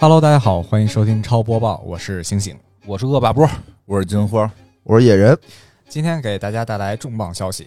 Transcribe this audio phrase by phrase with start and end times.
[0.00, 2.56] Hello，大家好，欢迎收听超播报，我是星星。
[2.86, 3.50] 我是恶霸波，
[3.84, 4.48] 我是金花，
[4.84, 5.36] 我是野人。
[5.88, 7.66] 今天给大家带来重磅消息：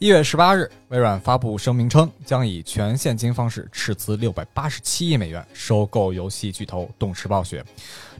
[0.00, 7.64] 一月十八日，微软发布声明称，将以全现金方式斥资六百八十七亿美元收购游戏巨头动视暴雪，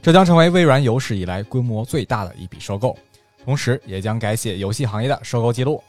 [0.01, 2.97] 这将成为微软有史以来规模最大的一笔收购，
[3.43, 5.83] 同时也将改写游戏行业的收购记录。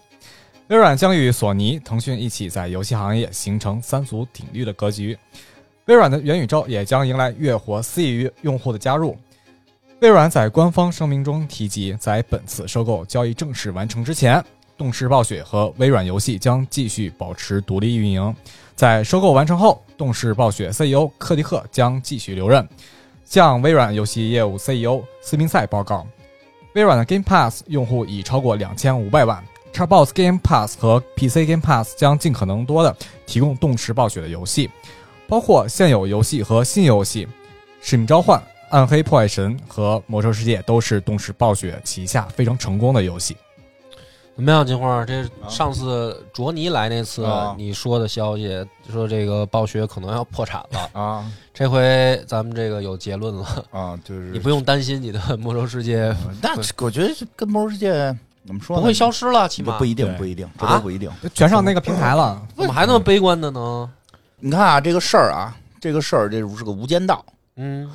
[0.67, 5.17] 微软将与索尼、腾讯一起在游戏行业形成三足鼎立的格局。
[5.91, 9.19] 微软的元宇宙也将迎来月活四亿用户的加入。
[9.99, 14.41] 微软在官方声明中提及，在本次收购交易正式完成之前，
[14.79, 18.33] 动视暴雪和微软游戏将继续保持独立运营。
[18.77, 22.67] 在收购完成后，动视暴雪 CEO 克迪克将继续留任，
[23.25, 26.07] 向微软游戏业务 CEO 斯宾塞报告。
[26.75, 34.71] 微软的 Game Pass 用户已超过两千五百万，Xbox Game Pass 和 PC Game Pass 将尽可能多的提供动视暴雪的游戏，
[35.31, 37.25] 包括现有游戏和新游戏，
[37.81, 38.37] 《使命召唤》。
[38.71, 43.37] 暗黑破坏神和魔兽世界都是动视暴雪旗下非常成功的游戏。
[44.35, 45.05] 怎么样，金花？
[45.05, 51.25] 这上次卓尼来那次你说的消息，说这个暴雪可能要破产了啊。
[51.53, 56.15] 这回咱们这个有结论了啊，就是你不用担心你的魔兽世界。
[56.41, 57.93] 那我觉得跟魔兽世界
[58.47, 61.11] 怎么说不会消失了，起码不一定，不一定，这都不一定。
[61.35, 63.91] 全上那个平台了，怎么还那么悲观的呢？
[64.41, 67.25] 你看啊，这个事儿啊，这个事儿，这是个无间道。
[67.57, 67.91] 嗯。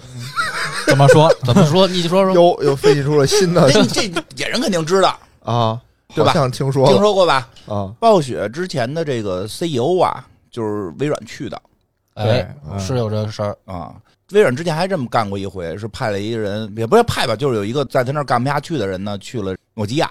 [0.88, 1.34] 怎么说？
[1.44, 1.88] 怎么说？
[1.88, 2.34] 你说说。
[2.34, 3.72] 又又分析出了新的。
[3.72, 4.02] 这这
[4.38, 5.82] 野人肯定知道 啊，
[6.14, 6.32] 对吧？
[6.50, 7.50] 听说听说过吧？
[7.68, 11.60] 啊，暴雪之前的这个 CEO 啊，就是微软去的。
[12.14, 13.96] 哎，是有这事儿啊。
[14.32, 20.09] 微软之前还这么干过一回，是派了一个人，也不是派吧，就是有一个在他那儿干不下去的人呢，去了诺基亚。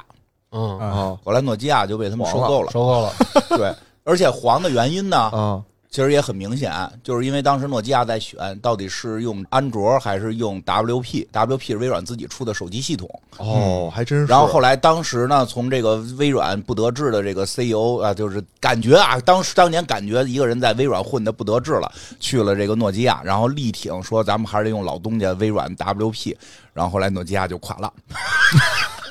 [0.50, 3.12] 嗯啊，后来诺基亚就被他们收购了，收购了。
[3.56, 5.16] 对，而且黄的原因呢？
[5.16, 5.62] 啊。
[5.94, 6.72] 其实也很明显，
[7.04, 13.08] 就是因为当时诺基亚在选到底是用安卓还是用 WP，WP 是微软自己出的手机系统。
[13.36, 14.26] 哦，还真是。
[14.26, 21.88] 然后后来当时呢，从这个微软不得志的这个 CEO 啊，就是感觉啊，当时当年感觉一个人在微软混的不得志了，
[22.18, 26.34] 去了这个诺基亚，然后力挺说咱们还是用老东家微软 WP，
[26.72, 27.92] 然后后来诺基亚就垮了，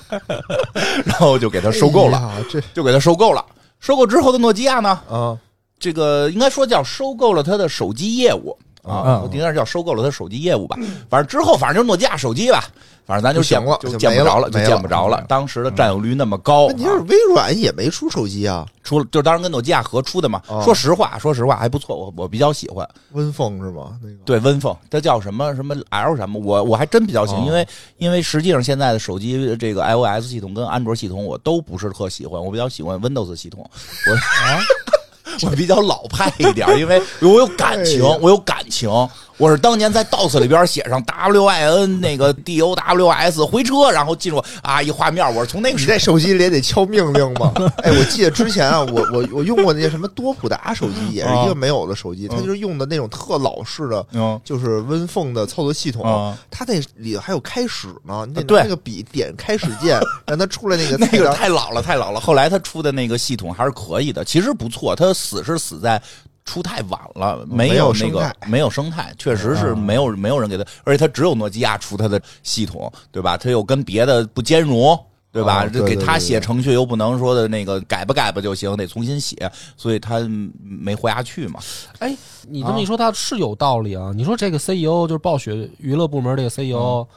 [1.05, 3.45] 然后就给他收购了，这就给他收购了。
[3.79, 4.89] 收购之后的诺基亚呢？
[5.09, 5.39] 啊。
[5.83, 10.77] 这个应该说叫收购了他的手机业务啊，我应该是叫收购了他手机业务吧。
[11.09, 12.63] 反正之后，反正就诺基亚手机吧，
[13.05, 15.23] 反正咱就见了，就见不着了，就见不着了。
[15.27, 20.41] 当时的占有率那么高，问题是微软也没出手机啊，出了就当时跟诺基亚合出的嘛。
[20.63, 22.87] 说实话，说实话还不错，我我比较喜欢。
[23.11, 23.97] 温凤是吗？
[24.01, 27.67] 那个对温凤，它叫什么什么 L 什么，我我还真比较喜欢，因为
[27.99, 33.65] 因为实际上现在的手机这个 iOS 系统跟安卓系统我都不是特喜欢，我比较喜欢 Windows 系统。
[34.09, 34.59] 我啊。
[35.41, 38.89] 我比较老派一点，因为我有感情，我有感情。
[39.37, 47.51] 我是当年在 DOS 里边写上 WIN 那个 DOWS 回车，然后进入啊一画面，我是从那个你在手机里也得敲命令吗？
[47.83, 54.05] 哎，我记得之前啊，我我我用过那些什么多普达手机，也是一个没有的手机，它就是用的那种特老式的，
[54.43, 62.19] 就是温凤的操作系统，它那里头还有开始呢，你得拿那个笔点开始键， 让它出来那个那个太老了，太老了。
[62.19, 64.95] 后来它出的那个系统还是可以的，其实不错。
[64.95, 66.01] 它死是死在。
[66.45, 73.37] 出太晚了，没有那个没有生态，确实是没有没有人给他，而且他只有诺基亚出他的系统，对吧？
[73.37, 74.99] 他又跟别的不兼容，
[75.31, 75.65] 对吧？
[75.65, 80.19] 这给他写程序又不能说的那个改吧改吧就行，得重新写，所以他
[80.61, 81.59] 没活下去嘛。
[81.99, 82.15] 哎，
[82.47, 84.11] 你这么一说，他是有道理啊。
[84.15, 87.07] 你说这个 CEO 就是暴雪娱乐部门这个 CEO。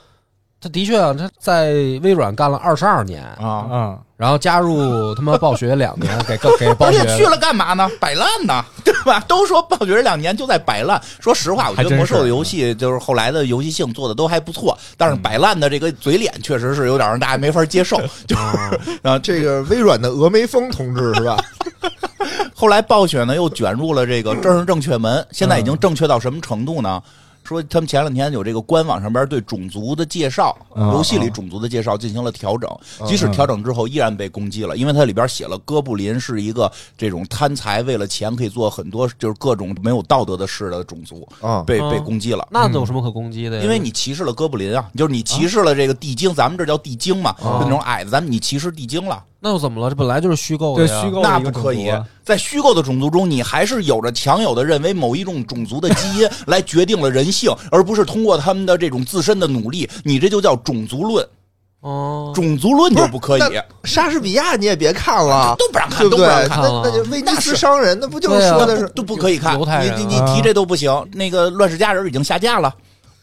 [0.61, 1.73] 他的确啊，他在
[2.03, 7.89] 微软干了二十二年啊，嗯，然后加入他妈暴雪两年，给 给暴雪去了干嘛呢？
[8.01, 9.21] 摆烂呢， 对吧？
[9.29, 11.01] 都说暴雪这两年就在摆烂。
[11.21, 17.99] 说实话，我觉得魔兽的游戏就是后来的游戏性做的都还不错，但是摆烂的这个嘴脸确实是有点让大家没法接受。
[18.27, 21.37] 就是 啊，这个微软的峨眉峰同志是吧？
[22.55, 27.01] 后来暴雪呢又卷入了这个政治正确门，现在已经正确到什么程度呢？
[27.47, 32.69] 说他们前两天有这个官网上边对种族的介绍，游戏里种族的介绍进行了调整，
[33.07, 42.47] 即使调整之后依然被攻击了，因为它里边写了哥布林是一个这种贪财为了钱可以做很多就是各种没有道德的事的种族啊，被被攻击了。
[42.51, 43.63] 那有什么可攻击的？
[43.63, 49.23] 因为你歧视了哥布林啊，就是你歧视了这个地精，咱们这叫地精嘛，就那种矮子，咱们你歧视地精了。
[49.39, 49.91] 那又怎么了？
[49.91, 51.93] 这本来就是虚构的，虚构那不可以。
[52.25, 59.89] 在虚构的种族中，你还是有着强有的认为某一种种族的基因来决定了人性，而不是通过他们的这种自身的努力。
[60.05, 61.25] 你这就叫种族论。
[61.83, 63.43] 哦，种族论就不可以。
[63.85, 66.63] 莎士比亚你也别看了，都不让看，都不让看。
[66.63, 69.57] 那那就威尼斯商人，那不就是说的是都不可以看？
[69.61, 70.91] 你你你提这都不行。
[71.13, 72.75] 那个乱世佳人已经下架了。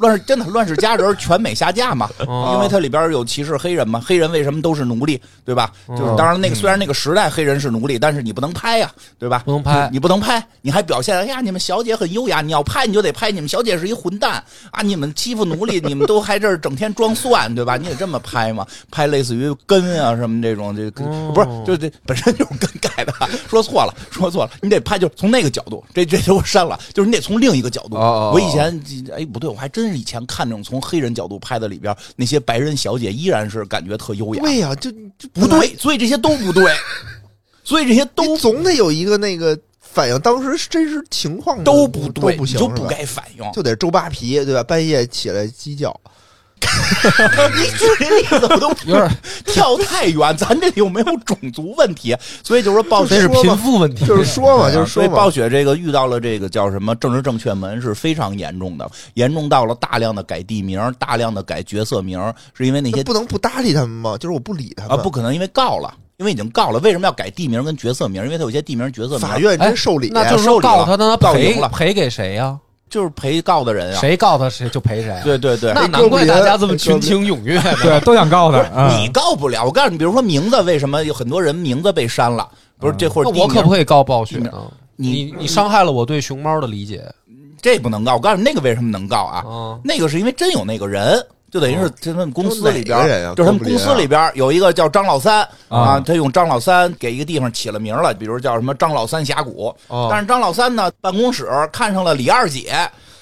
[0.03, 5.71] 乱世真的乱世佳人全美下架嘛，因为它里边有歧视黑人嘛，黑人为什么都是奴隶，对吧？
[5.87, 9.43] 就是当然那个虽然那个时代黑人是奴隶，但是你不能拍呀，对吧？
[9.45, 17.77] 不能拍，你不能拍，你还表现哎呀，你们小姐很优雅，你要拍你就得拍，你们小姐是一混蛋啊，你们欺负奴隶，你们都还这整天装蒜，对吧？
[17.77, 20.91] 你得这么拍嘛，拍类似于根啊什么这种，这
[21.33, 23.13] 不是就这本身就是 根改的，
[23.47, 27.95] 说错了，说错了，你得拍就从那个角度，这这都删了，就是你得从另一个角度。
[28.33, 28.77] 我以前
[29.15, 34.41] 哎不对，我还真是以前看那种从黑人角度拍的里边那些白人小姐依然是感觉特优雅。
[34.41, 36.73] 对呀，就就不对，所以这些都不对，
[37.63, 44.63] 所以这些都总得有一个那个反映当时真实情况都不对，不行，就不该反应，就得周扒皮，对吧？
[44.63, 45.97] 半夜起来鸡叫。
[47.55, 49.09] 你举这例子我都有点
[49.45, 52.15] 跳太远，咱这又没有种族问题？
[52.43, 62.19] 所以就是说，暴雪是贫富问题，就是说嘛，就是说，暴雪这个遇到了这个叫什么政治正确门是非常严重的，严重到了大量的改地名，大量的改角色名，
[62.53, 64.17] 是因为那些不能不搭理他们吗？
[64.17, 66.79] 就是我不理他们啊，不可能，因为告了，因为已经告了。
[66.79, 68.23] 为什么要改地名跟角色名？
[68.23, 72.57] 因为他有些地名角色名，法院真受理，那就是告他，那他赔赔给谁呀？
[72.93, 75.19] 就是陪告的人啊，谁告他谁就赔谁。
[75.23, 78.87] 对对对，那难怪大家这么群情踊跃，对，都想告他。
[78.95, 82.47] 你告不了，我告诉你，比如说名字，为什么有很多人名字被删了？
[82.79, 84.51] 不是这或者我可不可以告暴雪呢？
[84.95, 87.03] 你你伤害了我对熊猫的理解，
[87.59, 88.13] 这不能告。
[88.13, 89.43] 我告诉你，那个为什么能告啊？
[89.83, 91.19] 那个是因为真有那个人。
[91.53, 99.71] 就等于是他们公司里边，就是他们公司里边有一个叫张老三啊，他用张老三给一个地方起了名了，比如叫什么张老三峡谷。
[100.09, 102.73] 但是张老三呢，办公室看上了李二姐，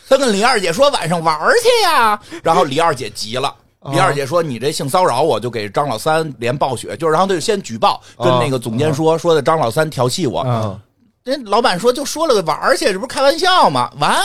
[0.07, 3.53] 他跟李二姐说晚上玩去呀，然后李二姐急了，
[3.91, 10.79] 李二姐说你这性骚扰我，就给张老三连暴雪，就是然后他就先举报，跟那个总监说说的张老三调戏我，
[11.25, 13.91] 那老板说就说了个玩去，这不是开玩笑吗？
[13.99, 14.15] 完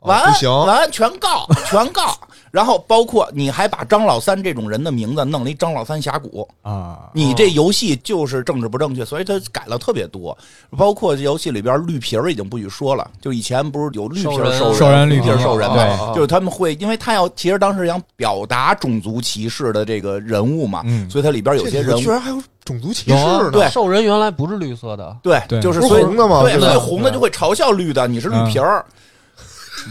[0.00, 0.22] 完
[0.66, 2.16] 完全告 全告。
[2.50, 7.08] 然后包括你还把张老三这种人的名字弄了一张老三峡谷啊！
[7.14, 10.36] 你这游戏就是政治不正确，所以他改了特别多。
[10.76, 23.50] 包括游戏里边绿皮儿已经不许说了，就以前不是有绿皮儿兽人、绿皮儿兽人对，就是他们会，因为他要其实当时想表达种族歧视的这个人物嘛，所以它里边有些人居然还有种族歧视呢。
[23.52, 28.84] 对，兽人原来不是绿色的，对，就是红的嘛，对，所以红的就会嘲笑绿的，你是绿皮儿。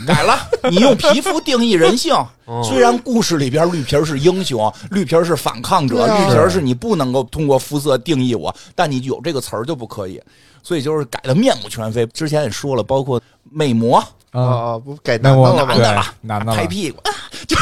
[0.06, 2.14] 改了， 你用皮肤定义人性。
[2.64, 10.22] 虽然故事里边绿皮是英雄，绿皮是反抗者，绿皮是你不能够通过肤色定义我，但你有这个词儿就不可以。
[10.62, 12.06] 所以就是改的面目全非。
[12.08, 13.20] 之前也说了，包括
[13.50, 13.98] 魅魔
[14.32, 16.98] 啊，不改男的了，男的了，男的拍屁股，
[17.48, 17.56] 就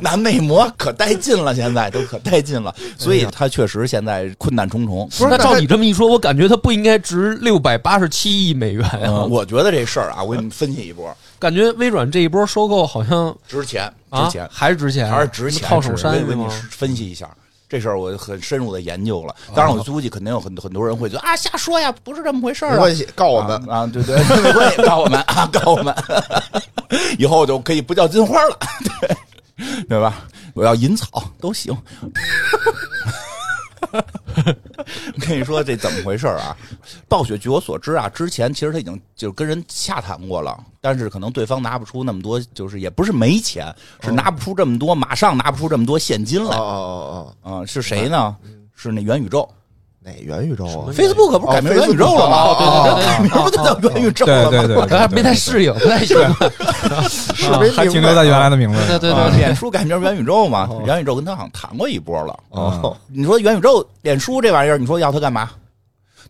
[0.00, 2.74] 男 魅魔可带劲了，现在都可带劲了。
[2.96, 5.06] 所以他确实现在困难重重。
[5.10, 9.26] 不是，那照你这么一说，我感觉他不应该值六百八十七亿美元啊！
[9.28, 11.14] 我觉得这事儿啊，我给你们分析一波。
[11.44, 15.68] 感觉微软这一波收购好像值钱，值钱还是值钱，还是值钱？
[15.68, 17.28] 靠手山为你分析一下。
[17.68, 22.70] 这事儿我很深入的研究了，当然我估计肯定有很很多人会觉得啊瞎说呀，不是这么回事儿。
[22.72, 25.94] 没关系，告我们啊，对对，没关系， 告我们啊，告我们，
[27.18, 28.58] 以后就可以不叫金花了，
[29.02, 29.16] 对
[29.86, 30.22] 对吧？
[30.54, 31.76] 我要银草都行。
[35.14, 36.56] 我跟你说这怎么回事啊？
[37.08, 46.56] 暴雪据我所知啊，之前其实他已经就是跟人洽谈过了，但是可能对方拿不出那么多，就是也不是没钱，是拿不出这么多，马上拿不出这么多现金来。
[46.56, 48.36] 哦哦哦啊，是谁呢？
[48.74, 49.48] 是那元宇宙。
[50.04, 52.54] 哪元宇宙啊？Facebook 不是改名元宇宙了吗？
[52.58, 54.50] 对对对，改名不就叫元宇宙了吗？
[54.50, 56.30] 对对对，没太适应，不太习惯，
[57.72, 58.78] 还停留在原来的名字。
[58.86, 60.68] 对对对，脸书改名元宇宙嘛？
[60.84, 62.38] 元宇宙跟他好像谈过一波了。
[62.50, 65.48] 哦，你说元宇宙、脸书这玩意儿，你说要它干嘛？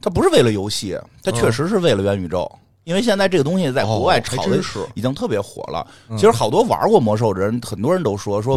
[0.00, 2.48] 它不是为了游戏，它确实是为了元宇宙。
[2.84, 4.56] 因为现在这个东西在国外炒的
[4.94, 5.84] 已经特别火了。
[6.16, 8.56] 其实好多玩过魔兽的人，很多人都说说。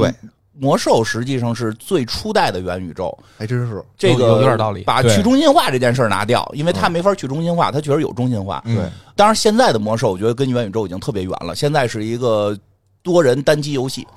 [0.60, 4.84] 魔兽实际上是最初代的元宇宙，还真是这个有点道理。
[4.84, 8.64] 把去中心化这件事儿拿掉，因为它没法去中心化，它确实有中心化。
[8.66, 8.78] 对，
[9.16, 11.56] 当然现在的魔兽，我觉得跟元宇宙已经特别远了。
[11.56, 12.58] 现在是一个
[13.04, 14.08] 多人单机游戏，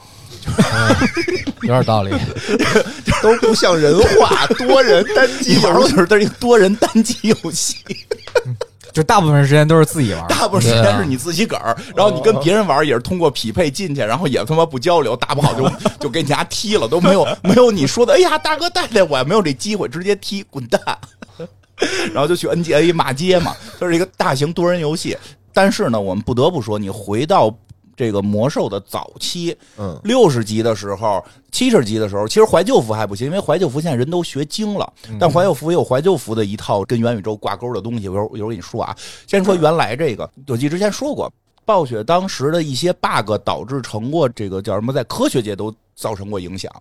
[1.62, 2.10] 有点道理，
[3.22, 4.46] 都不像人话。
[4.58, 7.76] 多人单机玩的 是它是一个多人单机游戏。
[8.92, 15.70] 就大部分时间都是自己玩，大部分时间是你自己个儿，然后你跟别人玩也是通过匹配进去，然后也他妈不交流，打不好就
[16.00, 20.80] 就给你家踢了，都没有没有你说的，哎呀，大哥带带我，也没有这机会，直接踢滚蛋，
[22.12, 25.16] 然后就去 N G A 骂街嘛，就是一个大型多人游戏。
[25.52, 27.54] 但是呢，我们不得不说，你回到。
[28.00, 34.90] 这个魔兽的早期，嗯，六十级的时候，七十级的时候，其实怀旧服还不行，因为怀旧服现在人都学精了。
[35.18, 38.08] 但怀旧服也有怀旧服的一套跟元宇宙挂钩的东西。
[38.08, 41.30] 我一会儿我一会儿跟你说啊，先说原来这个，我记之前说过。
[41.66, 46.72] 暴雪当时的一些 bug 导致成过这个叫什么，在科学界都造成过影响。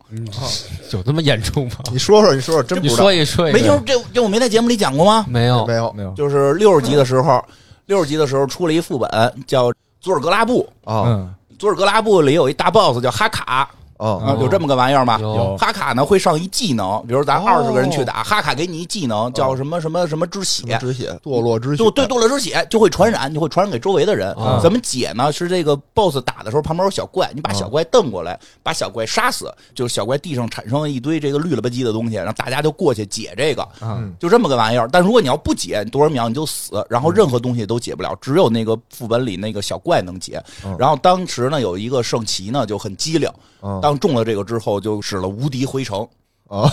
[0.92, 1.76] 有这么严重吗？
[1.92, 5.26] 你说说，你说说，真不你知道说一说一，没听这这我没在节目里讲过吗？
[5.30, 7.44] 没有没有没有，就是六十级的时候，
[7.86, 9.10] 六十级的时候出了一副本
[9.46, 13.70] 叫佐尔格拉布，啊嗯，佐尔格拉布里有一大 boss 叫哈卡。
[14.00, 15.20] 啊啊，有这么个玩意儿吗？
[15.20, 15.58] 有。
[15.58, 17.44] 哈卡呢会上一技能，比如咱哦。
[17.46, 24.34] 二十个人去打，哈卡给你一技能叫什么什么什么之血，止血，堕落之血，就对堕落之血就会传染，就会传染给周围的人。
[24.36, 24.60] 啊。
[24.64, 25.32] 怎么解呢？
[25.32, 34.16] 是这个 BOSS 打的时候旁边有小怪，你把小怪瞪过来，把小怪杀死，就是小怪地上产生了一堆这个绿了吧唧的东西，然后大家就过去解这个，嗯。
[34.18, 34.88] 就这么个玩意儿。
[34.90, 40.42] 但如果你要不解，多少秒你就死，然后任何东西都解不了，只有那个副本里那个小怪能解。
[40.66, 40.74] 嗯。
[40.80, 43.30] 然后当时呢，有一个圣骑呢就很机灵，
[43.62, 46.08] 嗯当中了这个之后就使了无敌回城，
[46.48, 46.72] 啊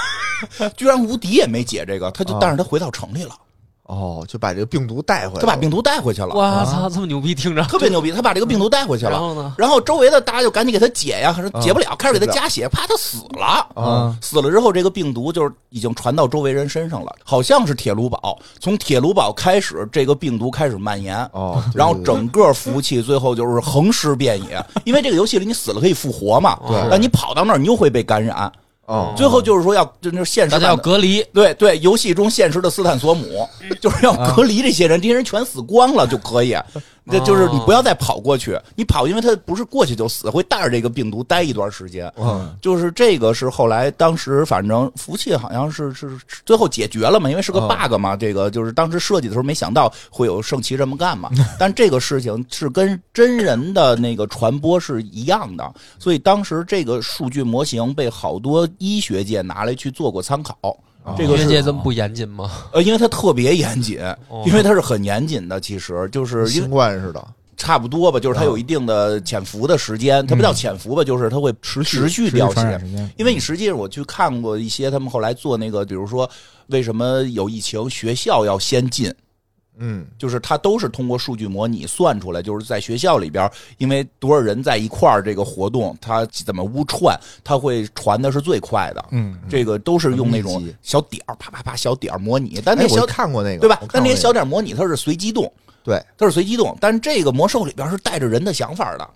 [0.78, 3.34] 居然无敌也没解这个，他就啊但是他回到城里了，
[3.88, 6.34] 哦，就把这个病毒带回他把病毒带回去了。
[6.34, 9.12] 我操，这么牛逼，听着特别牛逼，他把这个病毒带回去了。
[9.12, 9.54] 然后呢？
[9.56, 13.66] 然后周围的大家就赶紧给他解呀，可解不了，开始给他加血，怕他死了。
[13.74, 18.38] 啊死了之后，这个病毒就是已经传到周围人身上了，好像是铁炉堡。
[18.60, 24.62] 从铁炉堡开始，这个病毒开始蔓延，哦，然后整个服务器最后就是横尸遍野。
[24.84, 28.52] 因为这个游戏里你死了可以复活嘛，对但你跑到那儿你又会被感染。
[28.88, 33.46] 哦，最后就是说要就是现实大家要隔离，对对，游戏中现实的斯坦索姆
[33.82, 36.56] 就是要隔离这些人，这些人全死光了就可以。
[37.10, 42.12] 这就是你不要再跑过去，你跑，因为他不是过去就死，会带着这个病毒待一段时间。
[42.16, 48.16] 嗯就是这个是后来当时反正服务器好像是是是最后解决了嘛，因为是个嗯 bug 嘛。
[48.16, 60.76] 这个就是当时设计的时候没想到会有圣骑这么干嘛， 但这个事情是跟真人的那个传播是一样的，所以当时这个数据模型被好多医学界拿来去做过参考。
[61.16, 62.50] 这个学是界这么不严谨吗？
[62.72, 72.54] 呃，因为它特别严谨哦，因为它是很严谨的，其实就是因为新冠似的，差不多吧，就是它有一定的潜伏的时间，它不叫潜伏吧，就是它会持续持续掉血。
[72.54, 76.28] 传染时间，因为你实际上我去看过一些他们后来做那个，比如说
[76.68, 79.12] 为什么有疫情，学校要先进，
[79.78, 80.06] 嗯。
[80.18, 89.04] 就是它都是通过数据模拟算出来，就是在学校里边，因为多少人在一块儿这个活动，它怎么污串，它会传的是最快的。
[89.10, 93.80] 嗯，这个都是用那种小点儿，啪啪啪小点儿模拟，但哎，那小我看过那个，对吧？
[93.92, 95.50] 但那些小点模拟它是随机动，
[95.82, 96.02] 对。
[96.16, 99.08] 它是随机动，但这个魔兽里边是带着人的想法的，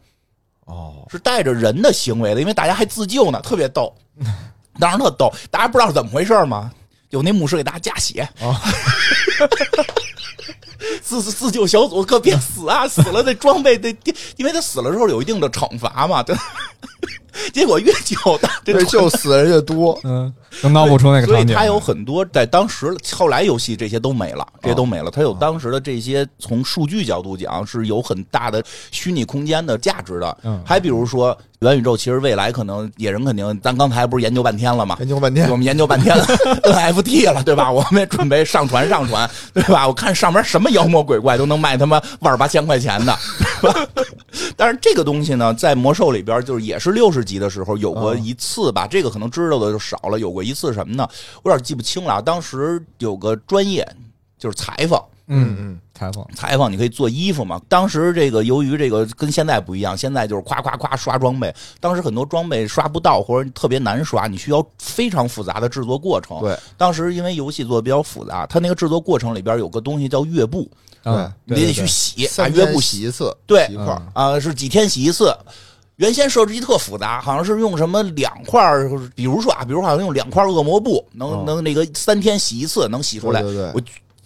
[0.66, 3.92] 哦，是带着人的行为的，因为大家还自救呢，特别逗。
[4.81, 6.73] 当时特逗，大家不知道是怎么回事吗？
[7.11, 8.57] 有那牧师给大家加血，哦
[11.02, 12.87] 自自救小组可别死啊！
[12.88, 13.94] 死了那装备得，
[14.37, 16.35] 因为他死了之后有一定的惩罚嘛，对。
[17.54, 21.35] 结果越救的这对，就死人越多，嗯，都闹不出那个场景。
[21.35, 25.11] 所以他有很多在当时后来游戏这些都没了，这些都没了。
[25.11, 30.37] 他有当时的这些从数据角度讲是有很大的虚拟空间的价值的。
[30.44, 34.97] 嗯还比如说元宇宙，其实未来可能野人肯定，咱刚才不是研究半天了吗？
[35.00, 36.25] 研究半天我，们研究半天了
[36.64, 37.73] NFT 了，对吧？
[37.73, 39.88] 我们也准备上传上传，对吧？
[39.88, 43.18] 我看上面什么妖魔鬼怪都能卖他妈万八千块钱的？
[44.56, 50.18] 但是这个东西呢，在魔兽里边就是也是六十级的时候有过一次吧，这个可能知道的就少了。
[50.18, 51.08] 有过一次什么呢？
[51.42, 52.20] 我有点记不清了啊。
[52.20, 53.87] 当时有个专业
[54.38, 57.61] 就是采访，嗯嗯采访，采访你可以做衣服嘛。
[57.69, 66.41] 当时这个由于这个跟现在不一样，现在就是夸夸夸刷装备，当时很多装备刷不到或者特别难刷，你需要非常复杂的制作过程。
[66.41, 70.71] 对，当时因为游戏做的比较复杂，它那个制作过程里边有个东西叫月布，
[71.05, 75.35] 嗯，你得去洗，把三天月布洗一次，对一块儿，啊、是几天洗一次。
[75.97, 83.41] 原先设置机特复杂，好像是用什么两块儿，比如说啊，比如好像用两块恶魔布，能、哦能那个三天洗一次，能洗出来。
[83.43, 83.81] 对对对我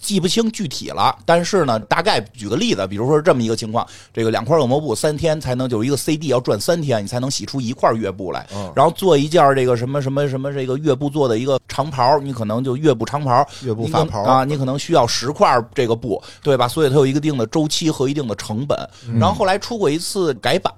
[0.06, 3.84] 记不清具体了，但是呢，大概举个例子，比如说这么一个情况，
[4.14, 8.46] 这个两块恶魔布三天才能，就是一个 CD 要转三天，你才能洗出一块月布来。
[8.54, 16.68] 嗯然后做一件这个什么什么什么这个月布做的一个长袍，你可能就月布长袍，月布法袍啊，你可能需要十块这个布，对吧？
[16.68, 18.78] 所以它有一个定的周期和一定的成本。
[19.08, 20.72] 嗯然后后来出过一次改版。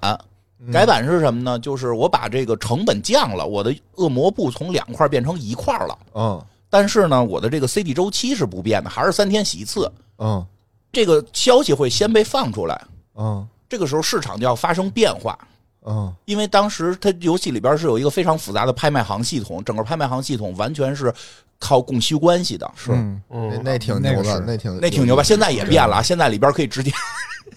[0.73, 1.57] 改版是什么呢？
[1.59, 5.97] 就是我把这个成本降了，我的恶魔布从两块变成一块了。
[6.13, 9.91] 嗯但是呢，我的这个 CD 周期是不变的，还是三天洗一次。
[10.17, 10.45] 嗯
[10.91, 12.81] 这个消息会先被放出来，
[13.15, 15.37] 嗯这个时候市场就要发生变化。
[15.85, 21.13] 嗯因为当时它游戏里边是有一个非常复杂的拍卖行系统，整个拍卖行系统完全是
[21.57, 25.23] 靠供需关系的，是嗯那嗯，那挺牛的，那个是那挺那挺牛吧？
[25.23, 26.91] 现在也变了，啊，现在里边可以直接，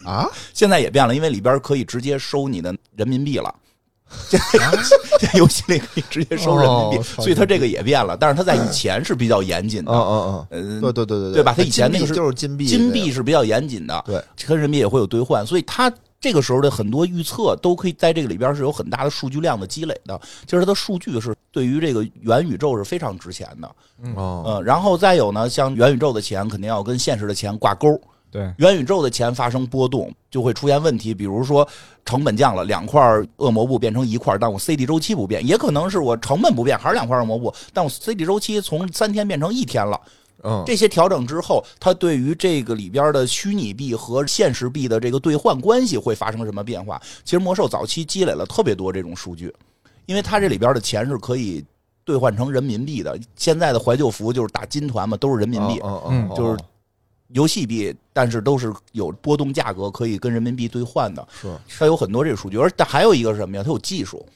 [0.05, 0.29] 啊！
[0.55, 3.53] 现在也变了，因为里边可以直接收你的人民币了。
[4.31, 4.39] 这
[5.19, 8.17] 这游戏里可以直接收人民币，所以它这个也变了。
[8.17, 11.55] 但是它在以前是比较严谨的，嗯嗯嗯，对对对对对吧？
[11.57, 20.19] 它以前那个就是金币，金币是比较严谨的，对，跟人民币也会有兑换，所以它这个时候的很多预测都可以在这个里边是有很大的数据量的积累的。
[20.45, 23.71] 其实它的数据是对于这个元宇宙是非常值钱的，
[24.03, 28.01] 嗯，然后再有呢，像元宇宙的钱肯定要跟现实的钱挂钩。
[28.33, 31.13] 对元宇宙的钱发生波动，就会出现问题。
[31.13, 31.69] 比如说
[32.03, 33.01] 成本降了，两块
[33.37, 40.01] 恶魔布变成一块，但我 CD 周期不变；也可能是我成本不变，还是两块恶魔布，但我 CD 周期从三天变成一天了。
[40.45, 46.99] 嗯，这些调整之后，它对于这个里边的虚拟币和现实币的这个兑换关系会发生什么变化？
[47.23, 49.55] 其实魔兽早期积累了特别多这种数据，
[50.07, 51.63] 因为它这里边的钱是可以
[52.03, 53.17] 兑换成人民币的。
[53.37, 56.59] 现在的怀旧服就是打金团嘛，都是人民币，嗯，就是。
[57.33, 61.27] 游戏币，但是都是有波动价格，可以跟人民币兑换的。
[61.41, 61.49] 是，
[61.79, 63.63] 它有很多这个数据，而但还有一个是什么呀？
[63.63, 64.27] 它有技术，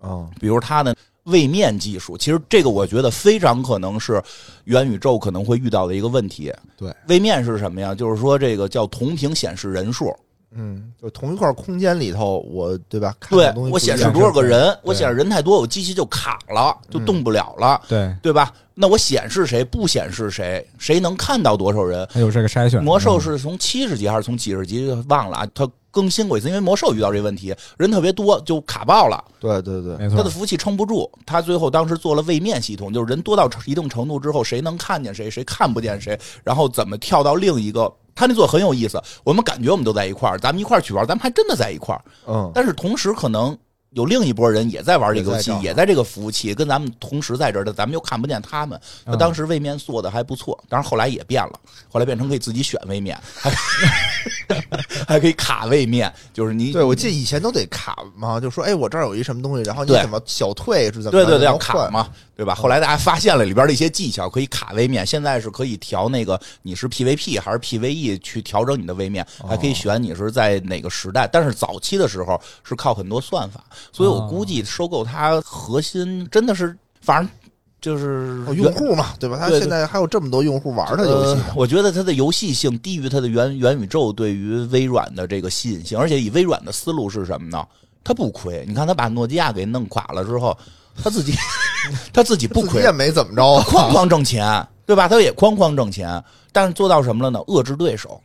[0.00, 2.16] 啊，比如它的位面技术。
[2.16, 4.22] 其实这个我觉得非常可能是
[4.64, 6.52] 元宇宙可能会遇到的一个问题。
[6.76, 7.94] 对，位面是什么呀？
[7.94, 10.14] 就是说这个叫同屏显示人数。
[10.52, 13.14] 嗯，就同一块空间里头，我对吧？
[13.28, 14.76] 对我显示多少个人？
[14.82, 17.80] 我显示人太多，我机器就卡了，就动不了了。
[17.88, 18.52] 对，对吧？
[18.80, 20.66] 那我显示谁不显示谁？
[20.78, 22.08] 谁能看到多少人？
[22.10, 22.82] 还有这个筛选。
[22.82, 24.90] 魔兽是从七十级还是从几十级？
[25.06, 25.46] 忘了啊。
[25.54, 29.22] 它更新过一次，因为魔兽遇到这问题，人特别多就卡爆了。
[29.38, 30.16] 对对对，没错。
[30.16, 37.92] 它的服务器撑不住，它最后当时做了位面系统，就是人多到一定程度之后，谁能看见谁，谁看不见谁，然后怎么跳到另一个。
[38.14, 42.02] 他那做很有意思，我们感觉我们都在一块儿，咱们一块儿去玩，咱们还真的在一块儿。
[42.26, 43.56] 嗯，但是同时可能
[43.90, 48.80] 有另一波人也在玩这个游戏，也在这个服务器，跟咱们同时在这儿的，咱们又看不见他们。
[49.04, 53.50] 那当时位面做的还不错，当然后来也变了，后来变成可以自己选位面， 还
[55.08, 56.72] 还可以卡位面，就是你。
[56.72, 61.10] 对，我记得以前都得卡嘛，就说哎，我这儿有一什么东西，然后你怎么小退是怎么？
[61.10, 62.08] 对对对，要卡嘛。
[62.40, 62.54] 对吧？
[62.54, 65.06] 后来大家发现了里边的一些技巧，可以卡位面。
[65.06, 71.28] 现在是可以调那个你是 PVP 还是 PVE 去调整你的位面，还可以选你是在哪个时代。
[71.30, 77.30] 但是早期的时候是靠很多算法，所以我估计收购它核心真的是，反正
[77.80, 79.36] 就是用户嘛，对吧？
[79.38, 81.40] 它现在还有这么多用户玩它游戏。
[81.54, 87.66] 我觉得它的游戏性低于它的元元宇宙对于微软的这个吸引性，而且以微软的思路是什么呢？
[88.04, 88.64] 它不亏。
[88.68, 90.56] 你看，它把诺基亚给弄垮了之后。
[91.02, 91.32] 他自己，
[92.12, 95.08] 他自己不亏，也没怎么着，哐哐挣钱，对吧？
[95.08, 97.38] 他也哐哐挣钱，但是做到什么了呢？
[97.46, 98.20] 遏制对手。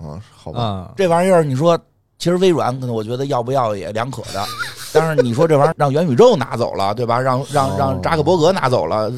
[0.00, 1.78] 啊，好吧，这玩意儿，你说，
[2.18, 4.46] 其实微软可能我觉得要不要也两可的，
[4.96, 7.20] 但是你说这玩意儿让元宇宙拿走了，对吧？
[7.20, 9.12] 让让让扎克伯格拿走了。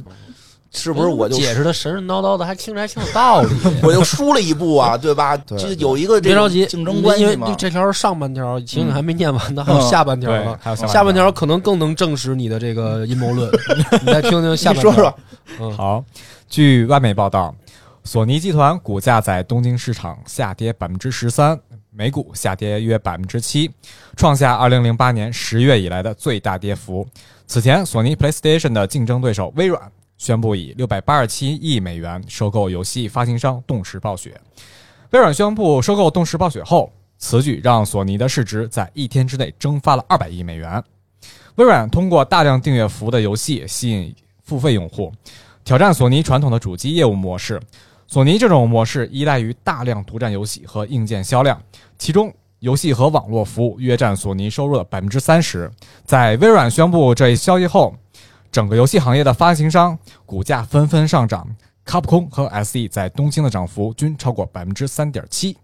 [0.71, 3.49] 是不是我就解释的神神叨叨的，还听着还挺有道理？
[3.83, 5.35] 我就输了一步啊，对吧？
[5.35, 7.51] 这，有一个别着急竞争关系嘛。
[7.57, 10.59] 这条是上半条，其实你还没念完呢，还有下半条呢。
[10.61, 13.51] 还有下半条可能更能证实你的这个阴谋论。
[14.05, 14.93] 你再听听下半条。
[14.93, 15.15] 说说。
[15.59, 16.05] 嗯，好。
[16.51, 17.55] 据外媒报道，
[18.05, 21.59] 索尼集团股价在东京市场下跌百分之十三，
[21.99, 23.69] 美股下跌约百分之七，
[24.17, 27.05] 创下二零零八年十月以来的最大跌幅。
[27.49, 29.91] 此前，索尼 PlayStation 的竞争对手微软。
[30.17, 34.41] 宣布以六百八十七亿美元收购游戏发行商动视暴雪。
[35.11, 40.81] 微软宣布收购动视暴雪后，此举让索尼的市值在一天之内蒸发了二百亿美元。
[41.57, 45.13] 微软通过大量订阅服务的游戏吸引付费用户，
[45.65, 47.61] 挑战索尼传统的主机业务模式。
[48.09, 51.63] 索尼这种模式依赖于大量独占游戏和硬件销量，
[51.99, 55.71] 其中游戏和网络服务约占索尼收入的百分之三十。
[56.05, 57.95] 在微软宣布这一消息后。
[58.51, 61.47] 整个游戏行业的发行商股价纷纷上涨，
[61.85, 65.55] 卡普空和 SE 在东京的涨幅均超过百分之三点七。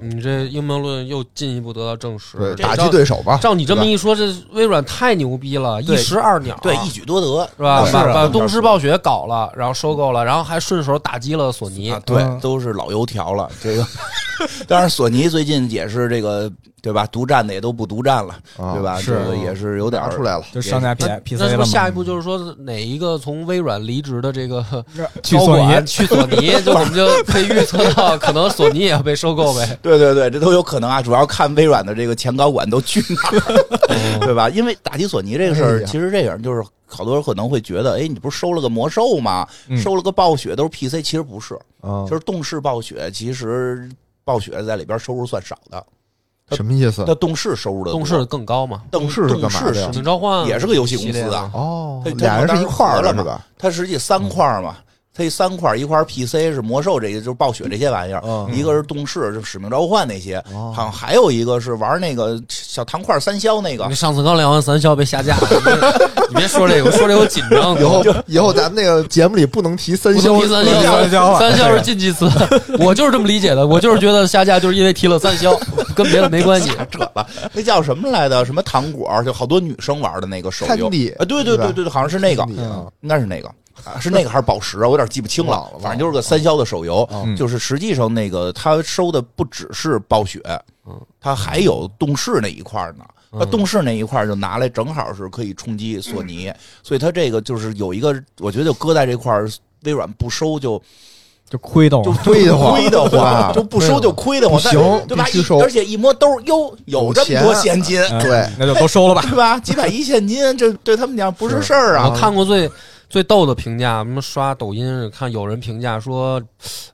[0.00, 3.38] 你这阴谋论又进一步得到证实，对，打击对手吧。
[3.42, 7.84] 照你这么一说，这微软太牛逼了，一石二鸟，对，一举多得，是吧？
[7.92, 13.50] 把把东视暴雪搞了，然后收购了，然后还顺手打击了索尼，对，都是老油条了。
[13.62, 13.86] 这个，
[14.66, 16.50] 当然，索尼最近也是这个。
[16.80, 17.06] 对吧？
[17.06, 18.98] 独占的也都不独占了，对吧？
[18.98, 21.46] 是也是有点出来了，就商家 P P C 了。
[21.46, 24.64] 那是不是下一步就是说，哪一个从微软离职的这个
[25.22, 25.86] 去索尼？
[25.86, 29.78] 去索尼，就我们就可以预测到，可能索尼也要被收购呗？
[29.82, 31.02] 对对对，这都有可能啊！
[31.02, 34.48] 主要看微软的这个前高管都去哪， 对吧？
[34.48, 39.46] 因为打击索尼这个事儿，其实这样就是好多人可能会觉得，哎，你不是收了个魔兽吗？
[39.76, 41.58] 收了个暴雪都是 P C，其实不是，
[42.08, 43.88] 就是动视暴雪，其实
[44.24, 45.84] 暴雪在里边收入算少的。
[46.52, 47.04] 什么意思？
[47.06, 48.82] 那动视收入的动视更高嘛？
[48.90, 49.74] 动视是干嘛的？
[49.74, 51.50] 使命召唤也是个游戏公司啊。
[51.52, 53.44] 哦，俩人是一块儿的是吧？
[53.58, 54.76] 它实际三块嘛，
[55.18, 60.40] 它一三块，一块 PC 是魔兽这些，就是暴雪这些玩意儿，一个是动视，就使命召唤那些，
[60.72, 63.86] 好像还有一个是玩那个小糖块三消那个。
[63.88, 65.48] 你上次刚聊完三消被下架了，
[66.28, 67.76] 你别 说这个，说这个我紧张。
[67.80, 70.64] 以后以后咱们那个节目里不能提三消，提三
[71.10, 72.30] 消，三消是禁忌词。
[72.78, 75.58] 我就是这么理解的，我就是觉得下架就是因为提了三消，
[75.96, 76.70] 跟别的没关系。
[76.92, 78.44] 扯吧，那叫什么来的？
[78.44, 79.10] 什么糖果？
[79.24, 80.86] 就好多女生玩的那个手游。
[80.86, 82.46] 啊，对对对对对，好像是那个，
[83.00, 83.50] 应该是那个。
[84.00, 84.86] 是那个还是宝石啊？
[84.86, 85.70] 我有点记不清了。
[85.80, 90.40] 反正就是个三消的手游，就是实际上那个他收的不只是暴雪，
[91.20, 93.04] 他还有动视那一块呢。
[93.30, 96.50] 那动视那一块就拿来正好是可以冲击索尼，
[96.82, 99.38] 所以他这个就是有一个，我觉得就搁在这块
[99.82, 100.80] 微软不收就
[101.46, 105.26] 就亏的，就亏的慌，亏的话 就不收就亏的话，行，对吧？
[105.26, 109.60] 收，而且一摸兜哟，有这么多现金，对，那就都收了吧，对吧？
[109.60, 112.08] 几百亿现金，这对他们讲不是事儿啊。
[112.08, 112.70] 我看过最。
[113.08, 116.40] 最逗的评价，什么刷抖音看有人评价说，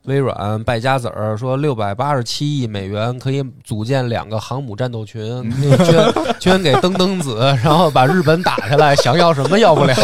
[0.03, 5.51] 微软败家子儿，说六百八十七亿美元可以组建两个航母战斗群，
[5.83, 9.93] 捐捐给登登子， 然后把日本打下来，想要什么要不了。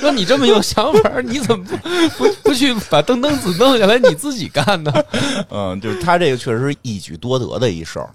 [0.00, 1.76] 说你这么有想法，你怎么不
[2.24, 4.92] 不不去把登登子弄下来，你自己干呢？
[5.50, 8.08] 嗯，就是他这个确实是一举多得的一事儿。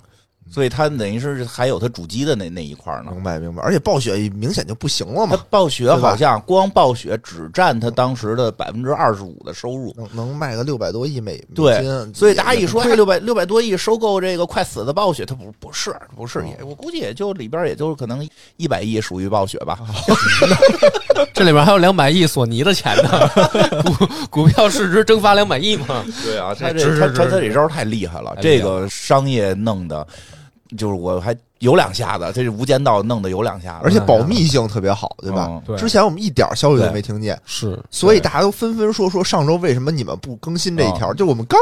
[0.50, 3.62] 所以它等于是还有它主机的那那一块呢，明白明白。
[3.62, 11.84] 而且暴雪明显就不行了嘛，暴雪好像光暴雪只占它当时的百分之二十五的收入，能能卖个六百多亿美对。
[12.14, 19.80] 所以大家一说六百六百多亿收购这个快死的暴雪，它不不是不是也，我估计也就里边也就可能一百亿属于暴雪吧。
[21.34, 23.10] 这里边还有两百亿索尼的钱呢，
[23.84, 26.04] 股股票市值蒸发两百亿嘛？
[26.24, 30.08] 对啊，他这他他他这招太厉害了，这个商业弄的。
[30.76, 35.62] 就是我还有两下子，这是《无间道》弄的有两下子，而且保密性特别好，对吧？
[35.78, 41.14] 之前我们一点消息都没听见，是，所以大家都纷纷说说上周为什么你们不更新这一条？
[41.14, 41.60] 就我们刚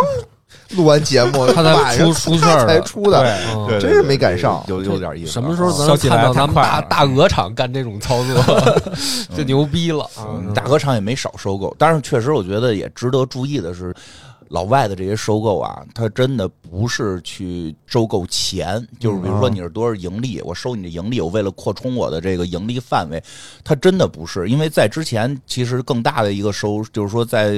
[0.72, 3.22] 录完节目， 他才出出事儿才出的，
[3.68, 5.32] 对，真是没赶上，有有点意思。
[5.32, 8.62] 什么时候咱能看到咱们大大鹅厂干这种操作，
[9.36, 10.10] 就牛逼了。
[10.54, 13.94] 大鹅厂也没少收购，但是确实我觉得也值得注意的是。
[14.50, 23.24] 老外的这些收购啊，他真的不是去收购钱，就是比如说你是多少盈利，我收你的盈利，我为了扩充我的这个盈利范围，
[23.64, 27.54] 他真的不是，因为在之前其实更大的一个收，就是说在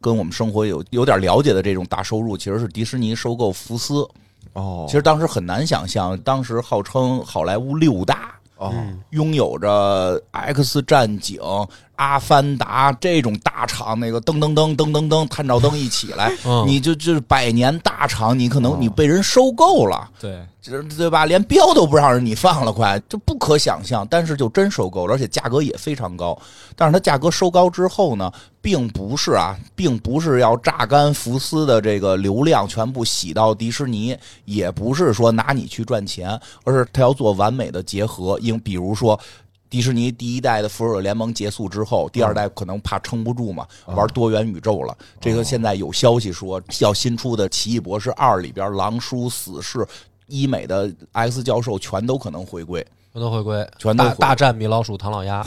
[0.00, 4.06] 跟我们生活有有点了解的这种大收入，其实是迪士尼收购福斯。
[4.54, 8.74] 哦，其实当时很难想象，当时号称好莱坞六大，哦，
[9.10, 11.40] 拥有着 X 战警。
[11.96, 16.32] 阿凡达这种大厂，那个噔噔噔噔噔噔，探照灯一起来，
[16.66, 21.26] 你就就是百年大厂，你可能你被人收购了，对，对吧？
[21.26, 24.06] 连标都不让人你放了，快就不可想象。
[24.08, 26.40] 但是就真收购了，而且价格也非常高。
[26.76, 38.38] 但是它价格收高之后呢，并不是啊，并不是要榨干福斯的这个流量，全部洗到迪士尼，也不是说拿你去赚钱，而是它要做完美的结合。
[38.40, 39.18] 因比如说。
[39.68, 44.94] 迪士尼第一代的复仇者联盟结束之后，第二代可能怕撑不住嘛，玩多元宇宙了。
[45.18, 49.82] 这个现在有消息说，要新出的《奇异博士二》里边，狼叔、死侍、
[50.32, 55.44] 医美的 X 教授全都可能回归，全都回归，全大大战米老鼠、唐老鸭。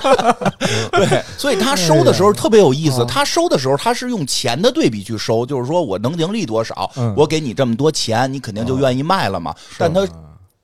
[0.92, 3.02] 对，所以他收的时候特别有意思。
[3.06, 9.54] 他收的时候，他是用钱的对比去收，就是说我能盈利多少，我给你这么多钱，你肯定就愿意卖了嘛。
[9.78, 10.06] 但他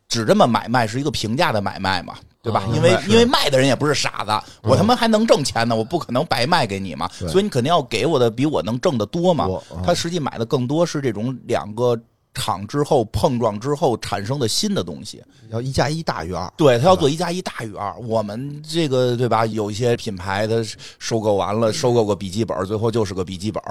[0.07, 2.15] 只这么买卖，是一个平价的买卖嘛。
[2.45, 2.63] 对吧？
[2.75, 4.31] 因为因为卖的人也不是傻子，
[4.69, 9.49] 我他妈还能挣钱呢，我不可能白卖给你嘛，所以你肯定要给我的比我能挣的多嘛。
[9.83, 11.99] 他实际买的更多是这种两个
[12.35, 16.53] 厂之后碰撞之后产生的新的东西，要一加一大于二。
[16.57, 17.95] 对他要做一加一大于二。
[18.01, 19.47] 我们这个对吧？
[19.47, 20.65] 有一些品牌的
[20.99, 23.63] 收购完了，收购个笔记本，最后就是个笔记本，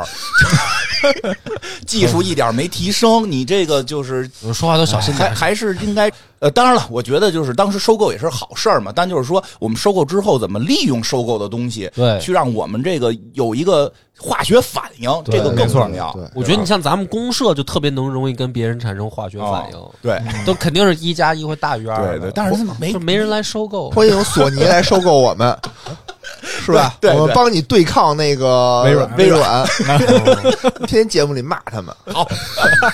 [1.86, 3.30] 技术一点没提升。
[3.30, 6.12] 你这个就是说话都小心点，还是应该。
[6.40, 8.92] 呃，当然了，我觉得就是当时收购也是好事儿嘛。
[8.94, 13.90] 但就是说，我们收购之后怎么利用收购的东西，对，去让我们这个有一个
[14.24, 16.18] 化学反应，这个更重要。
[16.34, 22.18] 我觉得你像咱们公社就特别能容易跟别人产生化学反应，对，都肯定是一加一会大于二。
[22.18, 25.58] 对对，但是没没人来收购，欢迎索尼来收购我们，
[26.42, 26.96] 是吧？
[27.02, 29.68] 对我们帮你对抗那个微软，微软，
[30.88, 31.94] 天天节目里骂他们。
[32.06, 32.26] 好，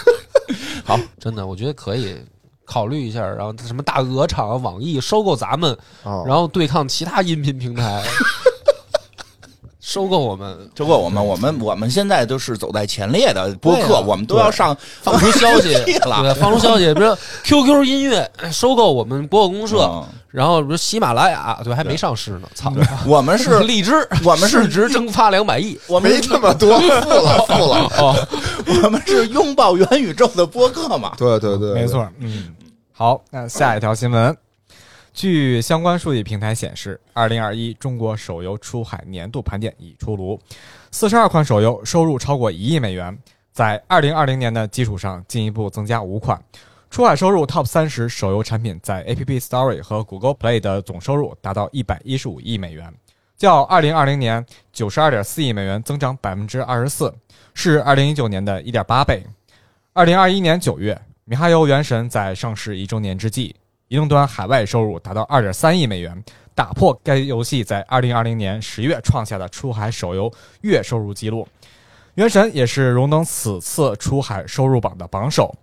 [0.83, 2.17] 好，真的，我觉得可以。
[2.65, 8.03] 考虑一下，然后什么大鹅厂、网易收购咱们，然后对抗其他音频平台，
[9.89, 15.73] 收购我们，收购我们，我们我们现在都是走在前列的播客，我们都要上放出消息
[16.05, 22.71] 了，放出消息，比如 QQ 音乐收购我们播客公社，然后说喜马拉雅对还没上市呢，操！
[23.07, 27.91] 我们是 荔枝，我们是市值蒸发两百亿，我们没这么多， 负了负了。
[27.97, 28.27] 哦，
[28.83, 31.13] 我们是拥抱元宇宙的播客嘛？
[31.17, 32.53] 对对对，没错，嗯，
[32.93, 34.37] 好，那下一条新闻，
[35.19, 40.39] 据相关数据平台显示，二零二一中国手游出海年度盘点已出炉，
[40.91, 43.19] 四十二款手游收入超过一亿美元，
[43.51, 46.41] 在二零二零年的基础上进一步增加五款。
[46.89, 52.89] 出海收入 Top 三十手游产品在 App Store 和 Google Play 的总收入达到一百一十五亿美元，
[53.35, 57.13] 较二零二零年九十二点四亿美元增长百分之二十四，
[57.53, 59.21] 是二零一九年的一点八倍。
[59.91, 63.53] 二零二一年九月，米哈游《原神》在上市一周年之际，
[63.89, 66.23] 移动端海外收入达到二点三亿美元，
[66.53, 71.43] 打破该游戏在二零二零年十月创下的出海手游月收入纪录。
[72.13, 75.55] 《原神》也是荣登此次出海收入榜的榜首。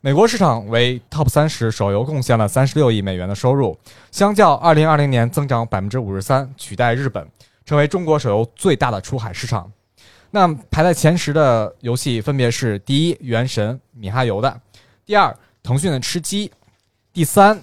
[0.00, 3.78] 美国市场为 Top 三十手游贡献了三十六亿美元的收入，
[4.10, 7.28] 相较二零二零年增长百分之五十三，取代日本，
[7.66, 9.70] 成为中国手游最大的出海市场。
[10.30, 14.50] 那排在前十的游戏分别是：第一，《原神》米哈游的；
[15.04, 16.48] 第二，腾讯的《吃鸡》；
[17.16, 17.58] 第三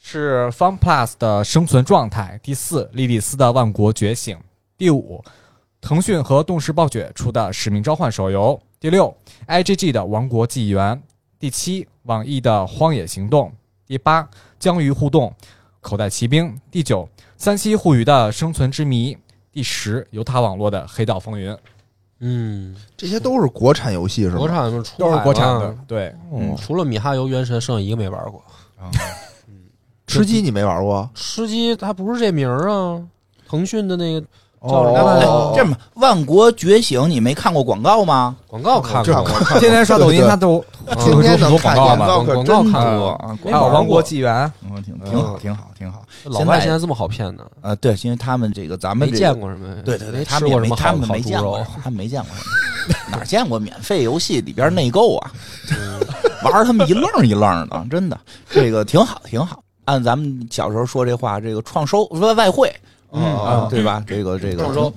[0.00, 4.36] 是 FunPlus 的《生存状态》；第四，莉莉丝的《万国觉醒》；
[4.76, 5.22] 第五，
[5.80, 10.96] 腾讯和动视暴雪出的《使命召唤》手游；第六，IGG 的《王国纪元》；
[11.38, 13.46] 第七，网易的《荒野行动》；
[13.86, 15.30] 第八，江鱼互动
[15.80, 19.14] 《口袋奇兵》；第九，三七互娱的《生存之谜》；
[19.52, 21.52] 第十，犹他网络的《黑道风云》。
[22.18, 24.38] 嗯，这些都是国产游戏是吧？
[24.38, 28.42] 国产都是国产的，，对，嗯，除了米哈游、原神，剩下一个没玩过。
[30.06, 31.08] 吃鸡你没玩过？
[31.14, 32.98] 吃鸡它不是这名儿啊，
[33.46, 34.26] 腾讯的那个叫
[34.60, 38.34] 哦什么来着哎，这么《万国觉醒》，你没看过广告吗？
[38.46, 39.24] 广告看过，
[39.60, 40.64] 天天刷抖音，他都
[40.96, 42.98] 天天能看广告嘛，可广广告真看。
[42.98, 43.38] 多啊！
[43.44, 44.50] 还有《王国纪元。
[44.62, 46.02] 嗯，挺挺好，挺好，挺好。
[46.24, 47.44] 老外现在这么好骗呢？
[47.60, 52.42] 呃，对，因为他们这个咱们没见过什么，对对对，他们也没他们没见过，他们没见过什
[53.10, 53.58] 么，哪见过？
[53.58, 55.30] 免费游戏里边内购啊？
[56.42, 59.62] 玩他们一愣一愣的，真的，这个挺好，挺好。
[59.84, 62.70] 按咱们小时候说这话，这个创收外外汇，
[63.10, 64.04] 嗯啊，对吧？
[64.06, 64.92] 这个这个创收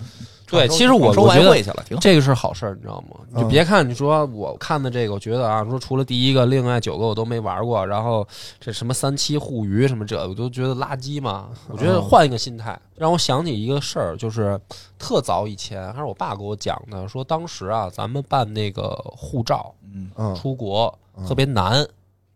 [0.48, 2.02] 对，其实我收外我觉得汇去了，挺好。
[2.02, 3.18] 这个是好事儿，你知道吗？
[3.34, 8.28] 你别看你说我看的这个，我觉得啊，说除了第一个，另外九个我都没玩过，然后
[8.60, 11.48] 这什么三七互娱什么这，我都觉得垃圾嘛。
[11.70, 14.60] 我觉得换一个心态，让我想起一个事儿，就是
[15.00, 21.86] 特早以前还是我爸给我讲的，说当时啊，咱们办那个护照嗯嗯，出国嗯特别难，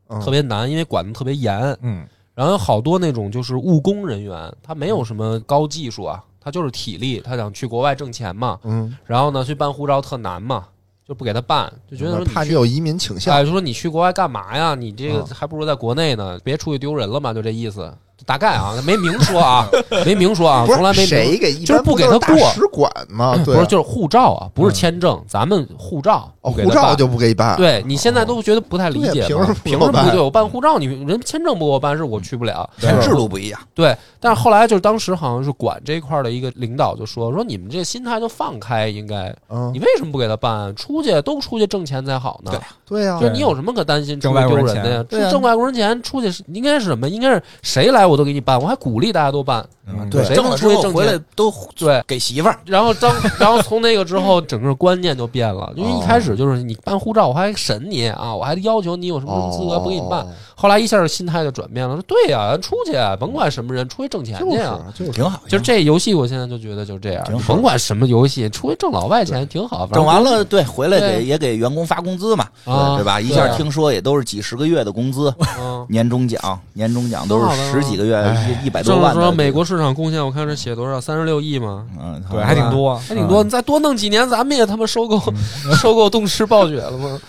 [0.10, 1.54] 嗯特别难，因为管的特别严》。。
[1.82, 8.60] 嗯，然后有好多那种就是务工人员，他没有什么高技术啊，他就是体力，他想去国外挣钱嘛。
[8.64, 10.68] 嗯，然后呢，去办护照特难嘛，
[11.08, 14.76] 就不给他办，就觉得怕你有移民倾向哎，就说你去国外干嘛呀？
[14.76, 17.92] 你这个嗯还不如在国内呢，别出去丢人了嘛，就这意思。
[18.26, 19.68] 大概啊，没明说啊，
[20.06, 30.78] 没明说啊，从来没谁给，就是不给他过大使馆嘛，对啊，不是就是护照啊，不是签证，咱们护照护照就不给你办，对你现在都觉得不太理解凭什么凭不办什么不对我办护照？
[30.78, 32.70] 你人签证不给我办，是我去不了。
[33.02, 40.76] 制度不一样，对，但是后来就是当时好像是管这块儿的一个领导就说说你们这心态就放开，应该嗯你，为什么不给他办？
[40.76, 42.52] 出去都出去挣钱才好呢。
[42.52, 45.32] 对对呀就，是你有什么可担心出挣去外国人钱丢人的呀？
[45.32, 47.10] 挣外国人钱出去是应该是什么？
[47.10, 49.66] 应该是谁来我都给你办，我还鼓励大家都办。
[49.88, 60.22] 嗯对，谁能挣了出去挣钱回来都对，给媳妇儿，然后当 然后从那个之后，整个观念就变了，因为一开始就是你办护照，我还审你啊，我还要求你有什么什么资格不给你办。
[60.22, 64.86] 哦后来一下心态就转变了，说对呀，出去啊甭管什么人，出去挣钱去啊。
[64.98, 65.42] 就是挺好。
[65.50, 69.86] 就是这游戏，我现在就觉得就这样，甭管什么游戏，出去挣老外钱挺好。
[69.88, 73.20] 挣完了，对，回来对给也给员工发工资嘛，啊对吧？
[73.20, 81.86] 一下听说也都是几十个月的工资，嗯，年终奖，年终奖都是十几个月哎一一百多万说美国市场贡献，我看是写多少，三十六亿嘛。
[82.00, 85.22] 嗯，对，还挺多，还挺多，你再多弄几年，咱们也他妈收购
[85.80, 87.20] 收购动视暴雪了吗？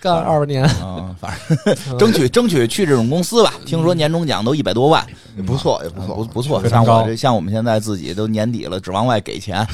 [0.00, 1.32] 干二十年，啊，反
[1.64, 3.54] 正 争取争取去这种公司吧。
[3.64, 5.04] 听说年终奖都一百多万，
[5.36, 6.68] 也不错，也不不错，不不错。
[6.68, 9.66] 像我这像我们现在自己都年底了，指往外给钱，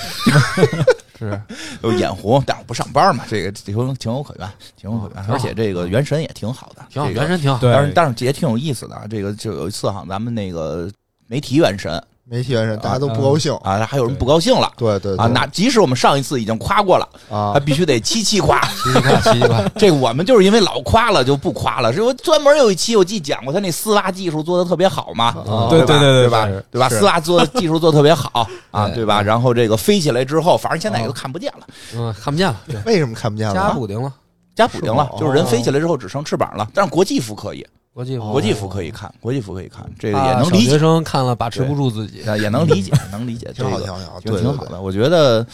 [1.22, 1.40] 是
[1.80, 5.24] 都眼红，但我不上班嘛，这个情情有可原，情有可原。
[5.26, 7.58] 而且这个原神也挺好的，挺好，这个原神挺好。
[7.62, 9.06] 但是但是也挺有意思的啊。
[9.08, 10.90] 这个就有一次哈，咱们那个
[11.26, 14.72] 没提原神没提原神，大家都不高兴，啊，还有人不高兴了。
[14.76, 18.60] 对对啊，那即使我们上一次已经夸过了，啊他，必须得七七夸。
[18.66, 25.32] 七七夸，七七夸， 这个我们就是因为老夸了就不夸了，是我专门有一期我记讲过他那丝袜技术做的特别好嘛，
[25.68, 26.48] 对对对对吧？
[26.70, 26.88] 对吧？
[26.88, 29.20] 丝袜做的技术做的特别好 啊，对对吧？
[29.20, 32.56] 然后这个飞起来之后，反正现在也都看不见了，嗯，看不见了，
[32.86, 33.54] 为什么看不见了？
[33.54, 34.12] 加补丁了。
[34.54, 42.22] 加补丁了，就是人飞起来之后只剩翅膀了，但是国际服可以，国际服国际服可以看，国际服可以看，这个啊也能理解，小学生看了把持不住自己。
[42.40, 44.80] 也能理解，能理解，挺好，这个挺好，挺好，的。
[44.80, 45.46] 我觉得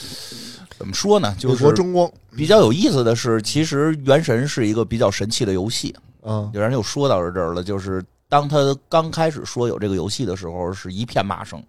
[0.78, 5.94] 怎么说呢，就是争光，比较有意思的是，其实《原神》是一个比较神奇的游戏。
[6.22, 11.60] 嗯，有人又说到这儿了，就是当他刚开始说有这个游戏的时候，是一片骂声，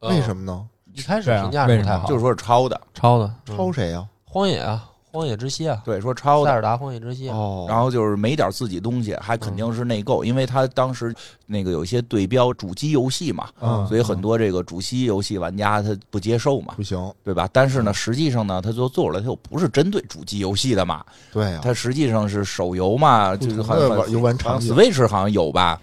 [0.00, 0.66] 为什么呢？
[0.92, 2.08] 一开始评价不太好？
[2.08, 4.04] 就是说是抄的，抄的抄谁呀？
[4.24, 6.50] 荒野啊，荒野之息啊，对，说抄的。
[6.50, 7.36] 塞尔达荒野之息啊。
[7.36, 11.14] 哦，然后就是没点自己东西，还肯定是内购，因为他当时
[11.46, 17.48] 那个有一些对标主机游戏嘛，嗯，所以很多这个主机游戏玩家他不接受嘛不，行，对吧？
[17.52, 25.80] 但是呢，实际上呢，他就做出来，他又不是针对主机游戏的嘛，对呀，它实际上是手游嘛，就是好像游玩场景 Switch 好像有吧？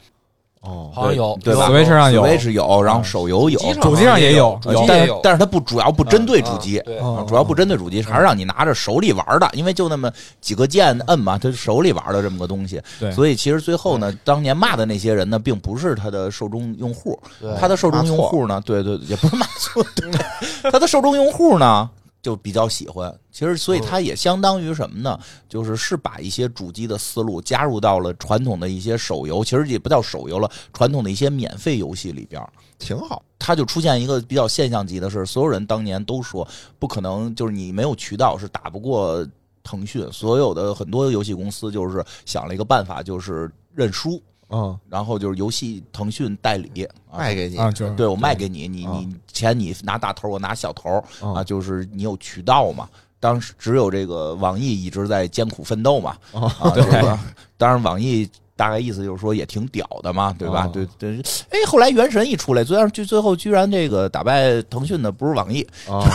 [0.62, 6.80] 哦，好像有对吧 Switch 上有，Switch 有，然后手游有，主机上也有主机但是也有，但是它不主要不针对主机，
[7.28, 12.80] 主要不针对主机，还是让你拿着手里玩的，因为就那么几个键摁嘛，它手里玩的这么个东西。
[13.00, 20.12] 对所以其实最后呢，当年骂的那些人呢，并不是他的受众用户，对他的受众用户呢，对对，也不是骂错，对，
[20.72, 21.90] 他的受众用户呢。
[22.22, 25.20] 就比较喜欢，其实所以它也相当于什么呢？
[25.50, 32.48] 就是是把一些主机的思路加入到了传统的一些手游，其实也不叫手游了，传统的一些免费游戏里边儿。
[32.78, 39.28] 挺好，它就出现一个比较现象级的事，所有人当年都说不可能，就是你没有渠道是打不过
[39.64, 40.08] 腾讯。
[40.12, 47.58] 所有的很多游戏公司就是想了一个办法，就是认输，嗯，然后就是游戏腾讯代理啊，卖给你。
[47.58, 47.94] 啊，就是。
[47.96, 50.90] 对我卖给你，你啊你钱你拿大头，我拿小头
[51.22, 52.88] 啊，啊就是你有渠道嘛。
[53.20, 57.02] 当时只有这个网易一直在艰苦奋斗嘛，哦啊， 对。
[57.04, 57.20] 吧？
[57.58, 58.28] 当然，网易
[58.62, 60.68] 大概意思就是说也挺屌的嘛，对吧？
[60.68, 61.20] 哦对对，
[61.50, 66.06] 哎，后来原神一出来，最后最最后居然这个打败腾讯的不是网易，啊，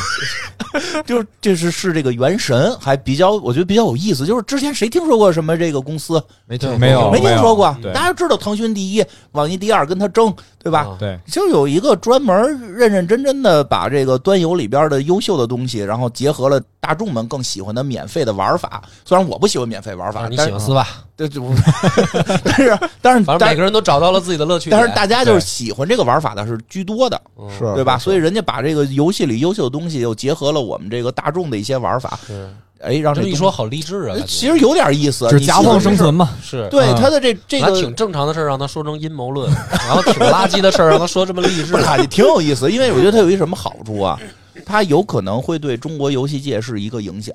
[1.04, 4.24] 就是这是是这个原神，还比较我觉得比较有意思。
[4.24, 6.22] 就是之前谁听说过什么这个公司？
[6.46, 10.32] 没听没有没听说过，大家知道腾讯第一，网易第二，跟他争，
[10.66, 10.80] 对吧？
[10.80, 12.36] 啊对，就有一个专门
[12.74, 18.82] 认认真真的把这个端游里边的优秀的东西，然后结合了大众们更喜欢的免费的玩法。
[19.04, 21.40] 虽然我不喜欢免费玩法，你喜欢丝吧，对，就
[22.44, 24.70] 但是但是但是反正每个人都找到了自己的乐趣。
[24.70, 27.96] 但是大家就是喜欢这个玩法的是居多的，嗯是对吧？
[27.98, 32.50] 所以人家把这个游戏里优秀的东西又结合了我们这个大众的一些玩法，是
[32.80, 36.30] 哎，让这一说好励志啊，其实有点意思，就是夹缝生存嘛。
[36.42, 41.72] 是嗯对他的这这个挺正常的事儿让他说成阴谋论，然后挺垃圾的事儿让他说这么励志
[42.10, 44.18] 挺有意思，因为我觉得他有一什么好处啊？
[44.64, 47.32] 他有可能会对中国游戏界是一个影响，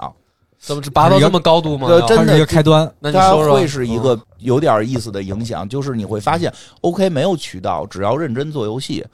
[0.59, 1.87] 怎么拔到这么高度吗？
[2.07, 9.05] 真的一个开端，它那你说说，会是一个有点意思的影响，就是你会发现，OK 没有渠道，只要认真做游戏，